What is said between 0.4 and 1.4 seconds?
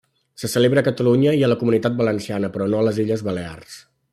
Se celebra a Catalunya